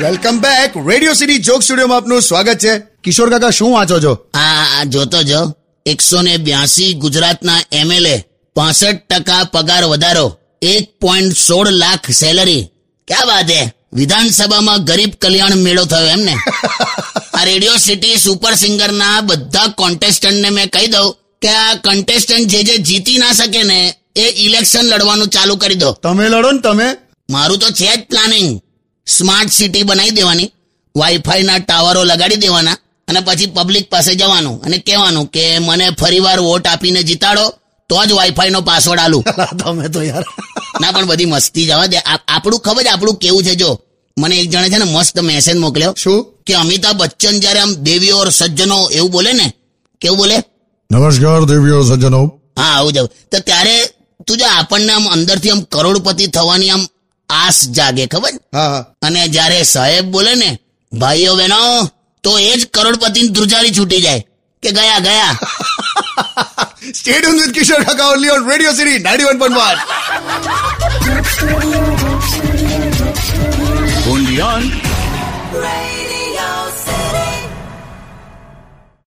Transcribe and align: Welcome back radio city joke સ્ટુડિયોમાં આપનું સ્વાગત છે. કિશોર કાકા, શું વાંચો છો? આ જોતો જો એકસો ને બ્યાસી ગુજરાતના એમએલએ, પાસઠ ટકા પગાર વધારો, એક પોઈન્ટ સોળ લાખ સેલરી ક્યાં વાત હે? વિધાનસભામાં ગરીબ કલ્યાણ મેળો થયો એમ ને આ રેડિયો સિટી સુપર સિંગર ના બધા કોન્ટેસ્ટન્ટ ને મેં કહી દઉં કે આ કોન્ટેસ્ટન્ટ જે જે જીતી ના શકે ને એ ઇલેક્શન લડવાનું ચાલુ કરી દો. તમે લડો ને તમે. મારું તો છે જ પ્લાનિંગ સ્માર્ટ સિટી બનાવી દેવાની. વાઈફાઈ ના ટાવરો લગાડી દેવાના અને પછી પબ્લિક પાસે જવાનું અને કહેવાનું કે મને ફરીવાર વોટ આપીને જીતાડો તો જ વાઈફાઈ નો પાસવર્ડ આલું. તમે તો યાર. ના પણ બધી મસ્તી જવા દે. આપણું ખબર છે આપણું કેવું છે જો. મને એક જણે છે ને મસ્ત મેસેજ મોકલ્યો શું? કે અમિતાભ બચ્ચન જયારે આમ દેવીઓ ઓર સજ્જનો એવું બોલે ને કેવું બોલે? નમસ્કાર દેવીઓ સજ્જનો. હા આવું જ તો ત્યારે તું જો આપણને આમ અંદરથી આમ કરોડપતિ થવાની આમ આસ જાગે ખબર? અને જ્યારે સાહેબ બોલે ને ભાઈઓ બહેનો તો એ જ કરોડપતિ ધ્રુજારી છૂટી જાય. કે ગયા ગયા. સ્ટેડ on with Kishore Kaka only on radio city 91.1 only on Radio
Welcome 0.00 0.36
back 0.40 0.70
radio 0.88 1.14
city 1.14 1.38
joke 1.38 1.62
સ્ટુડિયોમાં 1.62 1.96
આપનું 1.96 2.22
સ્વાગત 2.22 2.58
છે. 2.58 2.72
કિશોર 3.04 3.30
કાકા, 3.30 3.50
શું 3.50 3.72
વાંચો 3.72 4.00
છો? 4.00 4.12
આ 4.34 4.84
જોતો 4.84 5.22
જો 5.22 5.40
એકસો 5.86 6.22
ને 6.22 6.36
બ્યાસી 6.36 6.94
ગુજરાતના 6.94 7.60
એમએલએ, 7.72 8.24
પાસઠ 8.56 9.00
ટકા 9.10 9.44
પગાર 9.44 9.84
વધારો, 9.84 10.38
એક 10.62 10.84
પોઈન્ટ 11.00 11.36
સોળ 11.36 11.68
લાખ 11.68 12.10
સેલરી 12.10 12.68
ક્યાં 13.08 13.26
વાત 13.26 13.50
હે? 13.50 13.72
વિધાનસભામાં 13.92 14.84
ગરીબ 14.84 15.12
કલ્યાણ 15.20 15.54
મેળો 15.54 15.84
થયો 15.84 16.06
એમ 16.06 16.20
ને 16.20 16.34
આ 17.34 17.44
રેડિયો 17.44 17.76
સિટી 17.76 18.16
સુપર 18.16 18.54
સિંગર 18.54 18.92
ના 18.92 19.20
બધા 19.20 19.66
કોન્ટેસ્ટન્ટ 19.66 20.32
ને 20.32 20.50
મેં 20.50 20.70
કહી 20.70 20.86
દઉં 20.86 21.16
કે 21.42 21.48
આ 21.48 21.74
કોન્ટેસ્ટન્ટ 21.74 22.50
જે 22.50 22.62
જે 22.62 22.78
જીતી 22.78 23.18
ના 23.18 23.32
શકે 23.32 23.62
ને 23.62 23.78
એ 24.20 24.44
ઇલેક્શન 24.46 24.84
લડવાનું 24.86 25.28
ચાલુ 25.28 25.56
કરી 25.56 25.74
દો. 25.74 25.92
તમે 25.92 26.28
લડો 26.28 26.52
ને 26.52 26.60
તમે. 26.60 26.86
મારું 27.30 27.58
તો 27.58 27.66
છે 27.70 27.96
જ 27.96 28.00
પ્લાનિંગ 28.10 28.60
સ્માર્ટ 29.06 29.50
સિટી 29.50 29.82
બનાવી 29.82 30.10
દેવાની. 30.10 30.52
વાઈફાઈ 30.96 31.42
ના 31.42 31.58
ટાવરો 31.58 32.04
લગાડી 32.04 32.36
દેવાના 32.36 32.76
અને 33.08 33.20
પછી 33.20 33.46
પબ્લિક 33.46 33.90
પાસે 33.90 34.14
જવાનું 34.14 34.62
અને 34.62 34.78
કહેવાનું 34.78 35.26
કે 35.26 35.58
મને 35.58 35.90
ફરીવાર 35.90 36.40
વોટ 36.40 36.66
આપીને 36.66 37.02
જીતાડો 37.02 37.54
તો 37.88 38.04
જ 38.06 38.12
વાઈફાઈ 38.12 38.50
નો 38.50 38.60
પાસવર્ડ 38.60 39.00
આલું. 39.00 39.24
તમે 39.64 39.88
તો 39.88 40.02
યાર. 40.02 40.24
ના 40.80 40.90
પણ 40.90 41.06
બધી 41.06 41.24
મસ્તી 41.24 41.66
જવા 41.66 41.86
દે. 41.86 41.98
આપણું 42.28 42.60
ખબર 42.60 42.82
છે 42.82 42.88
આપણું 42.88 43.16
કેવું 43.16 43.42
છે 43.44 43.54
જો. 43.54 43.80
મને 44.18 44.36
એક 44.36 44.50
જણે 44.50 44.68
છે 44.68 44.78
ને 44.78 44.84
મસ્ત 44.84 45.20
મેસેજ 45.20 45.56
મોકલ્યો 45.56 45.94
શું? 46.02 46.26
કે 46.46 46.54
અમિતાભ 46.54 46.96
બચ્ચન 46.96 47.40
જયારે 47.40 47.60
આમ 47.60 47.74
દેવીઓ 47.74 48.16
ઓર 48.16 48.28
સજ્જનો 48.28 48.90
એવું 48.90 49.10
બોલે 49.10 49.32
ને 49.32 49.52
કેવું 50.00 50.18
બોલે? 50.18 50.36
નમસ્કાર 50.92 51.44
દેવીઓ 51.44 51.82
સજ્જનો. 51.82 52.40
હા 52.58 52.76
આવું 52.78 52.92
જ 52.92 52.96
તો 53.02 53.38
ત્યારે 53.38 53.76
તું 54.30 54.38
જો 54.40 54.46
આપણને 54.54 54.92
આમ 54.96 55.06
અંદરથી 55.16 55.52
આમ 55.54 55.62
કરોડપતિ 55.74 56.24
થવાની 56.38 56.72
આમ 56.76 56.82
આસ 57.30 57.58
જાગે 57.78 58.04
ખબર? 58.14 58.34
અને 59.06 59.20
જ્યારે 59.36 59.60
સાહેબ 59.74 60.06
બોલે 60.16 60.32
ને 60.42 60.50
ભાઈઓ 60.92 61.32
બહેનો 61.40 61.60
તો 62.24 62.30
એ 62.48 62.50
જ 62.58 62.60
કરોડપતિ 62.76 63.20
ધ્રુજારી 63.36 63.74
છૂટી 63.78 64.02
જાય. 64.06 64.22
કે 64.62 64.70
ગયા 64.76 65.00
ગયા. 65.06 65.32
સ્ટેડ 66.98 67.24
on 67.28 67.36
with 67.40 67.52
Kishore 67.56 67.80
Kaka 67.88 68.08
only 68.14 68.32
on 68.36 68.42
radio 68.50 68.74
city 68.78 68.98
91.1 69.06 69.78
only 74.12 74.40
on 74.52 74.62
Radio 75.64 76.48